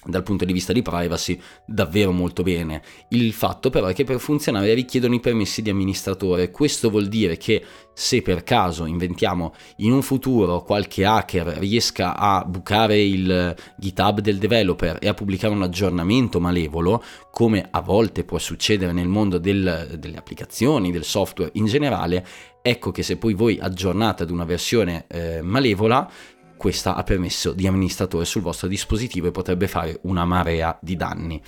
[0.05, 2.81] dal punto di vista di privacy davvero molto bene.
[3.09, 6.51] Il fatto però è che per funzionare richiedono i permessi di amministratore.
[6.51, 12.45] Questo vuol dire che se per caso inventiamo in un futuro qualche hacker riesca a
[12.45, 18.37] bucare il GitHub del developer e a pubblicare un aggiornamento malevolo, come a volte può
[18.37, 22.25] succedere nel mondo del, delle applicazioni, del software in generale,
[22.61, 26.09] ecco che se poi voi aggiornate ad una versione eh, malevola,
[26.57, 31.41] questa ha permesso di amministratore sul vostro dispositivo e potrebbe fare una marea di danni.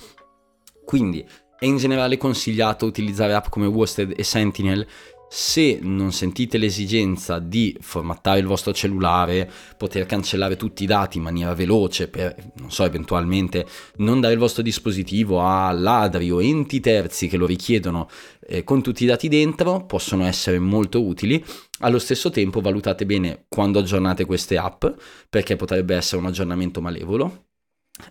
[0.84, 1.26] Quindi
[1.58, 4.86] è in generale consigliato utilizzare app come Worsted e Sentinel
[5.32, 11.22] se non sentite l'esigenza di formattare il vostro cellulare, poter cancellare tutti i dati in
[11.22, 13.64] maniera veloce per, non so, eventualmente
[13.98, 18.08] non dare il vostro dispositivo a ladri o enti terzi che lo richiedono
[18.44, 21.44] eh, con tutti i dati dentro, possono essere molto utili.
[21.82, 24.84] Allo stesso tempo valutate bene quando aggiornate queste app,
[25.30, 27.46] perché potrebbe essere un aggiornamento malevolo.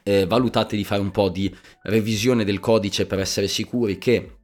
[0.01, 1.53] Eh, valutate di fare un po' di
[1.83, 4.37] revisione del codice per essere sicuri che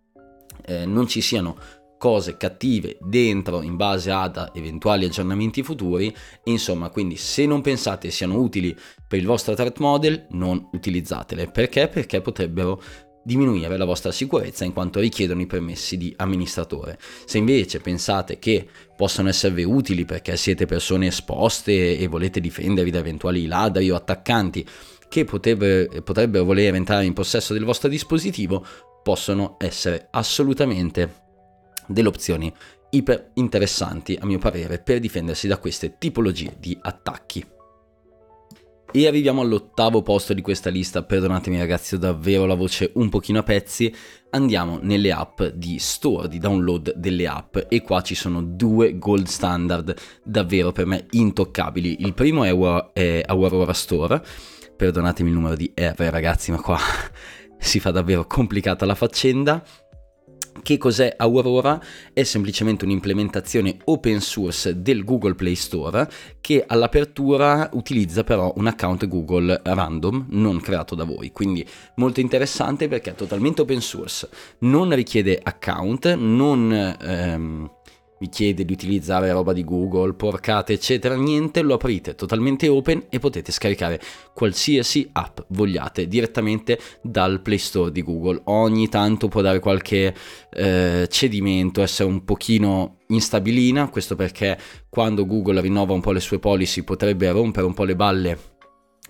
[0.66, 1.58] eh, non ci siano
[1.98, 6.16] cose cattive dentro in base ad eventuali aggiornamenti futuri.
[6.44, 11.50] Insomma quindi se non pensate siano utili per il vostro threat model non utilizzatele.
[11.50, 11.88] Perché?
[11.88, 12.80] Perché potrebbero
[13.26, 17.00] diminuire la vostra sicurezza in quanto richiedono i permessi di amministratore.
[17.26, 23.00] Se invece pensate che possano esservi utili perché siete persone esposte e volete difendervi da
[23.00, 24.66] eventuali ladri o attaccanti
[25.10, 28.64] che potrebbero, potrebbero voler entrare in possesso del vostro dispositivo,
[29.02, 31.24] possono essere assolutamente
[31.88, 32.54] delle opzioni
[32.92, 37.55] iper interessanti a mio parere per difendersi da queste tipologie di attacchi.
[38.96, 43.40] E arriviamo all'ottavo posto di questa lista, perdonatemi ragazzi ho davvero la voce un pochino
[43.40, 43.94] a pezzi,
[44.30, 47.58] andiamo nelle app di store, di download delle app.
[47.68, 52.04] E qua ci sono due gold standard davvero per me intoccabili.
[52.06, 54.24] Il primo è, è Aurora Store,
[54.78, 56.80] perdonatemi il numero di R ragazzi ma qua
[57.60, 59.62] si fa davvero complicata la faccenda
[60.62, 61.82] che cos'è Aurora?
[62.14, 66.08] È semplicemente un'implementazione open source del Google Play Store
[66.42, 71.32] che all'apertura utilizza però un account Google random non creato da voi.
[71.32, 71.66] Quindi
[71.96, 77.70] molto interessante perché è totalmente open source, non richiede account, non ehm,
[78.26, 83.20] vi chiede di utilizzare roba di Google, porcate eccetera, niente, lo aprite totalmente open e
[83.20, 84.02] potete scaricare
[84.34, 88.42] qualsiasi app vogliate direttamente dal Play Store di Google.
[88.46, 90.14] Ogni tanto può dare qualche
[90.52, 94.58] eh, cedimento, essere un pochino instabilina, questo perché
[94.90, 98.55] quando Google rinnova un po' le sue policy potrebbe rompere un po' le balle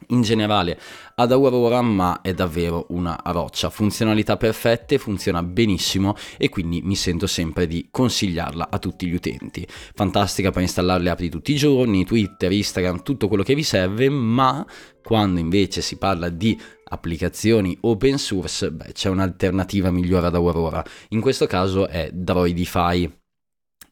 [0.10, 0.80] in generale
[1.16, 3.70] ad Aurora ma è davvero una roccia.
[3.70, 9.66] Funzionalità perfette funziona benissimo e quindi mi sento sempre di consigliarla a tutti gli utenti.
[9.70, 13.64] Fantastica per installare le app di tutti i giorni Twitter, Instagram, tutto quello che vi
[13.64, 14.66] serve ma
[15.04, 20.84] quando invece si parla di applicazioni open source beh c'è un'alternativa migliore ad Aurora.
[21.10, 23.24] In questo caso è Droidify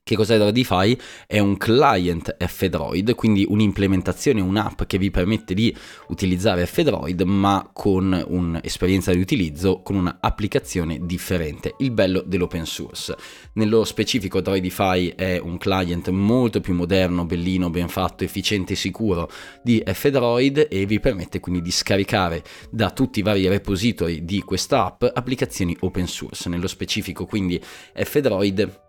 [0.05, 0.97] Che cos'è Droidify?
[1.25, 5.73] È un client F-Droid, quindi un'implementazione, un'app che vi permette di
[6.09, 11.75] utilizzare F-Droid ma con un'esperienza di utilizzo, con un'applicazione differente.
[11.77, 13.15] Il bello dell'open source.
[13.53, 19.31] Nello specifico Droidify è un client molto più moderno, bellino, ben fatto, efficiente e sicuro
[19.61, 24.83] di F-Droid e vi permette quindi di scaricare da tutti i vari repository di questa
[24.83, 26.49] app applicazioni open source.
[26.49, 27.57] Nello specifico quindi
[27.93, 28.82] F-Droid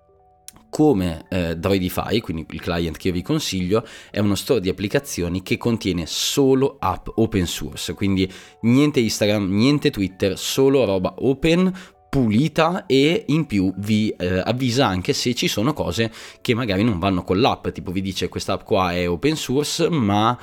[0.75, 5.41] come eh, Droidify, quindi il client che io vi consiglio, è uno store di applicazioni
[5.41, 8.29] che contiene solo app open source, quindi
[8.63, 11.73] niente Instagram, niente Twitter, solo roba open
[12.11, 16.99] pulita e in più vi eh, avvisa anche se ci sono cose che magari non
[16.99, 20.37] vanno con l'app, tipo vi dice questa app qua è open source ma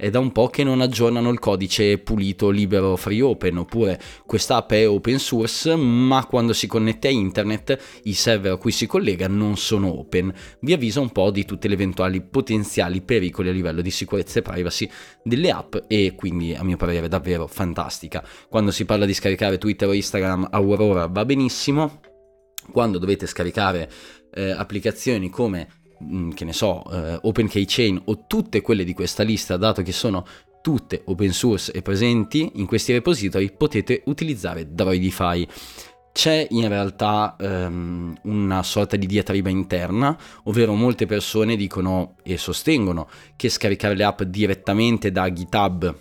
[0.00, 4.58] è da un po' che non aggiornano il codice pulito, libero, free open, oppure questa
[4.58, 8.86] app è open source, ma quando si connette a internet i server a cui si
[8.86, 10.32] collega non sono open.
[10.60, 14.42] Vi avvisa un po' di tutte le eventuali potenziali pericoli a livello di sicurezza e
[14.42, 14.88] privacy
[15.24, 18.24] delle app e quindi a mio parere davvero fantastica.
[18.48, 22.02] Quando si parla di scaricare Twitter o Instagram, Aurora va benissimo.
[22.70, 23.90] Quando dovete scaricare
[24.32, 29.56] eh, applicazioni come Mm, che ne so, eh, OpenKeychain o tutte quelle di questa lista,
[29.56, 30.24] dato che sono
[30.60, 35.46] tutte open source e presenti in questi repository, potete utilizzare Droidify.
[36.12, 43.08] C'è in realtà um, una sorta di diatriba interna, ovvero molte persone dicono e sostengono
[43.36, 45.96] che scaricare le app direttamente da GitHub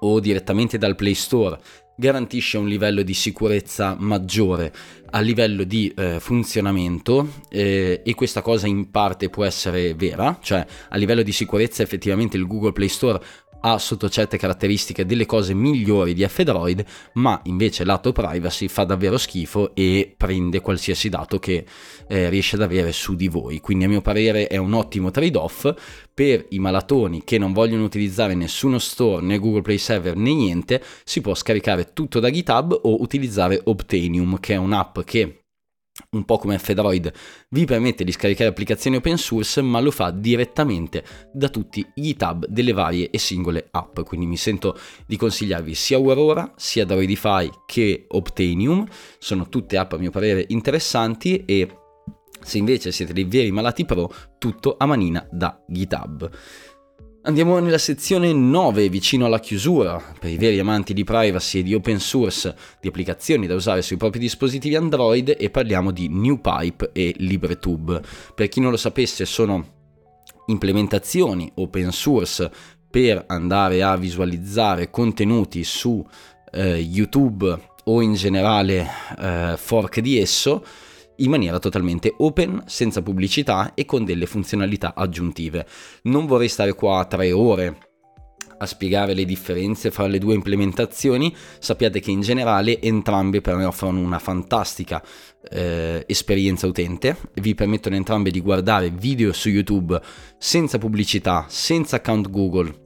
[0.00, 1.58] o direttamente dal Play Store
[1.96, 4.72] garantisce un livello di sicurezza maggiore
[5.10, 10.64] a livello di eh, funzionamento eh, e questa cosa in parte può essere vera, cioè
[10.88, 13.22] a livello di sicurezza effettivamente il Google Play Store
[13.62, 16.84] ha sotto certe caratteristiche delle cose migliori di F-Droid,
[17.14, 21.64] ma invece lato privacy fa davvero schifo e prende qualsiasi dato che
[22.08, 23.60] eh, riesce ad avere su di voi.
[23.60, 25.72] Quindi a mio parere è un ottimo trade-off
[26.14, 30.82] per i malatoni che non vogliono utilizzare nessuno store, né Google Play Server né niente,
[31.04, 35.41] si può scaricare tutto da GitHub o utilizzare Obtainium, che è un'app che
[36.12, 37.10] un po' come F-Droid,
[37.50, 42.46] vi permette di scaricare applicazioni open source, ma lo fa direttamente da tutti i tab
[42.46, 44.00] delle varie e singole app.
[44.00, 48.86] Quindi mi sento di consigliarvi sia Aurora, sia Droidify che Obtainium.
[49.18, 51.78] Sono tutte app a mio parere interessanti e
[52.42, 56.30] se invece siete dei veri malati pro, tutto a manina da GitHub.
[57.24, 61.72] Andiamo nella sezione 9, vicino alla chiusura, per i veri amanti di privacy e di
[61.72, 67.14] open source di applicazioni da usare sui propri dispositivi Android e parliamo di NewPipe e
[67.16, 68.02] LibreTube.
[68.34, 69.64] Per chi non lo sapesse sono
[70.46, 72.50] implementazioni open source
[72.90, 76.04] per andare a visualizzare contenuti su
[76.50, 80.64] eh, YouTube o in generale eh, fork di esso
[81.16, 85.66] in maniera totalmente open, senza pubblicità e con delle funzionalità aggiuntive.
[86.02, 87.90] Non vorrei stare qua tre ore
[88.62, 93.64] a spiegare le differenze fra le due implementazioni, sappiate che in generale entrambe per me
[93.64, 95.02] offrono una fantastica
[95.50, 100.00] eh, esperienza utente, vi permettono entrambe di guardare video su YouTube
[100.38, 102.81] senza pubblicità, senza account Google,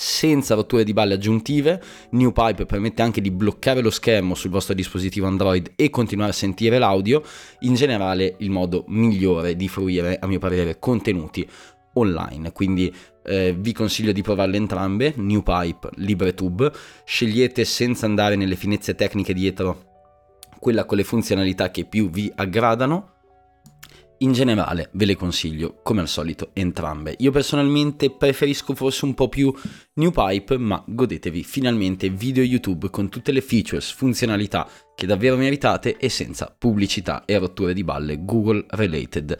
[0.00, 1.78] senza rotture di balle aggiuntive.
[2.12, 6.78] NewPipe permette anche di bloccare lo schermo sul vostro dispositivo Android e continuare a sentire
[6.78, 7.22] l'audio.
[7.60, 11.46] In generale, il modo migliore di fruire, a mio parere, contenuti
[11.94, 12.50] online.
[12.52, 12.90] Quindi
[13.24, 16.72] eh, vi consiglio di provarle entrambe, NewPipe, LibreTube.
[17.04, 19.84] Scegliete senza andare nelle finezze tecniche dietro
[20.58, 23.19] quella con le funzionalità che più vi aggradano
[24.22, 27.14] in generale ve le consiglio, come al solito, entrambe.
[27.18, 29.52] Io personalmente preferisco forse un po' più
[29.94, 35.96] New Pipe, ma godetevi finalmente video YouTube con tutte le features, funzionalità che davvero meritate
[35.96, 39.36] e senza pubblicità e rotture di balle Google related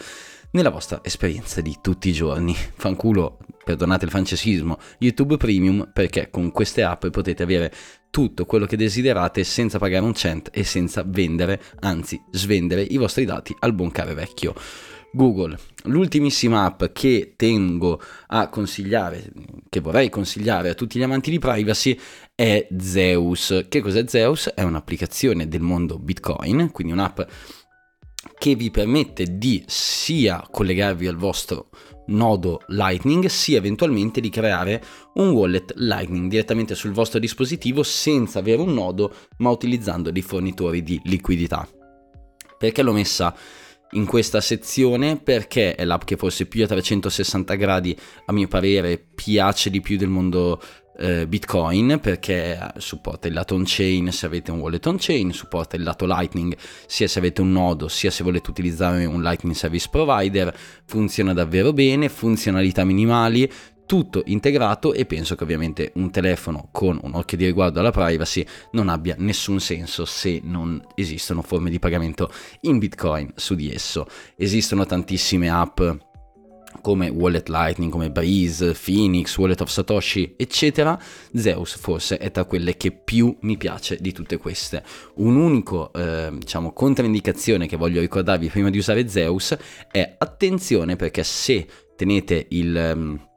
[0.53, 2.55] nella vostra esperienza di tutti i giorni.
[2.55, 7.73] Fanculo, perdonate il francesismo, YouTube Premium perché con queste app potete avere
[8.11, 13.25] tutto quello che desiderate senza pagare un cent e senza vendere, anzi svendere i vostri
[13.25, 14.55] dati al buon caro vecchio.
[15.13, 15.59] Google.
[15.85, 19.33] L'ultimissima app che tengo a consigliare,
[19.69, 21.99] che vorrei consigliare a tutti gli amanti di privacy
[22.35, 23.67] è Zeus.
[23.69, 24.51] Che cos'è Zeus?
[24.55, 27.21] È un'applicazione del mondo Bitcoin, quindi un'app
[28.39, 31.71] che vi permette di sia collegarvi al vostro
[32.11, 34.83] nodo Lightning sia eventualmente di creare
[35.15, 40.83] un wallet Lightning direttamente sul vostro dispositivo senza avere un nodo ma utilizzando dei fornitori
[40.83, 41.69] di liquidità.
[42.59, 43.35] Perché l'ho messa
[43.93, 45.17] in questa sezione?
[45.17, 49.97] Perché è l'app che forse più a 360 gradi a mio parere piace di più
[49.97, 50.61] del mondo
[50.99, 56.07] eh, Bitcoin perché supporta il lato on-chain se avete un wallet on-chain, supporta il lato
[56.07, 61.33] Lightning sia se avete un nodo sia se volete utilizzare un Lightning Service Provider, funziona
[61.33, 63.51] davvero bene, funzionalità minimali,
[63.91, 68.47] tutto integrato e penso che ovviamente un telefono con un occhio di riguardo alla privacy
[68.71, 72.31] non abbia nessun senso se non esistono forme di pagamento
[72.61, 74.07] in Bitcoin su di esso.
[74.37, 75.81] Esistono tantissime app
[76.81, 80.99] come Wallet Lightning, come Breeze, Phoenix, Wallet of Satoshi, eccetera,
[81.35, 84.83] Zeus forse è tra quelle che più mi piace di tutte queste.
[85.15, 89.57] Un unico, eh, diciamo, controindicazione che voglio ricordarvi prima di usare Zeus
[89.91, 91.67] è attenzione perché se
[91.97, 93.29] tenete il...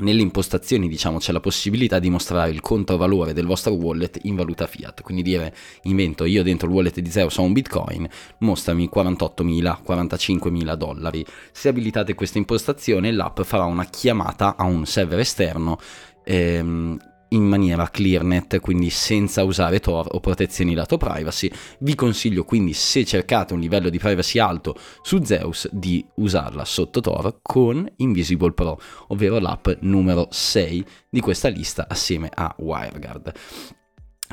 [0.00, 4.66] Nelle impostazioni diciamo c'è la possibilità di mostrare il controvalore del vostro wallet in valuta
[4.66, 9.78] fiat, quindi dire invento io dentro il wallet di Zeus ho un bitcoin, mostrami 48.000,
[9.84, 11.26] 45.000 dollari.
[11.50, 15.78] Se abilitate questa impostazione l'app farà una chiamata a un server esterno
[16.22, 16.98] ehm,
[17.30, 21.50] in maniera clearnet, quindi senza usare Tor o protezioni lato privacy.
[21.80, 27.00] Vi consiglio quindi se cercate un livello di privacy alto su Zeus di usarla sotto
[27.00, 33.32] Tor con Invisible Pro, ovvero l'app numero 6 di questa lista assieme a WireGuard.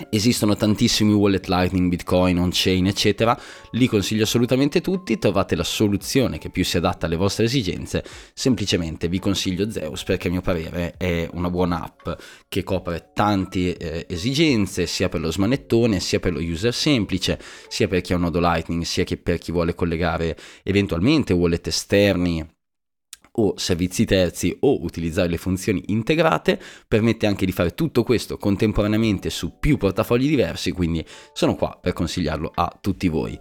[0.10, 3.40] Esistono tantissimi wallet Lightning, Bitcoin, on-chain, eccetera.
[3.72, 5.18] Li consiglio assolutamente tutti.
[5.18, 8.04] Trovate la soluzione che più si adatta alle vostre esigenze.
[8.34, 12.20] Semplicemente vi consiglio Zeus perché a mio parere è una buona app
[12.50, 17.40] che copre tante eh, esigenze, sia per lo smanettone, sia per lo user semplice,
[17.70, 21.68] sia per chi ha un nodo Lightning, sia che per chi vuole collegare eventualmente wallet
[21.68, 22.55] esterni
[23.36, 29.30] o servizi terzi o utilizzare le funzioni integrate, permette anche di fare tutto questo contemporaneamente
[29.30, 33.38] su più portafogli diversi, quindi sono qua per consigliarlo a tutti voi.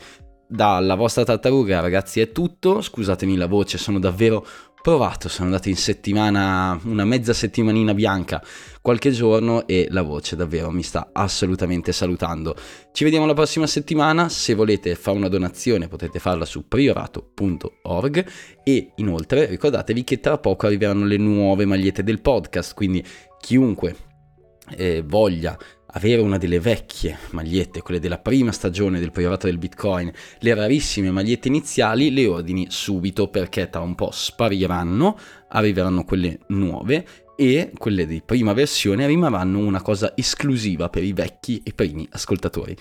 [0.46, 4.46] Dalla vostra tartaruga ragazzi è tutto, scusatemi la voce, sono davvero
[4.84, 8.44] provato, sono andato in settimana, una mezza settimanina bianca
[8.82, 12.54] qualche giorno e la voce davvero mi sta assolutamente salutando.
[12.92, 18.26] Ci vediamo la prossima settimana, se volete fare una donazione potete farla su priorato.org
[18.62, 23.02] e inoltre ricordatevi che tra poco arriveranno le nuove magliette del podcast, quindi
[23.40, 23.96] chiunque
[24.76, 25.58] eh, voglia
[25.94, 31.10] avere una delle vecchie magliette, quelle della prima stagione del privato del Bitcoin, le rarissime
[31.10, 35.18] magliette iniziali, le ordini subito perché tra un po' spariranno,
[35.48, 41.60] arriveranno quelle nuove e quelle di prima versione rimarranno una cosa esclusiva per i vecchi
[41.64, 42.76] e primi ascoltatori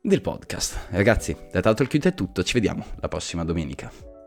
[0.00, 0.88] del podcast.
[0.90, 4.17] Ragazzi, da Turtle Cute è tutto, ci vediamo la prossima domenica.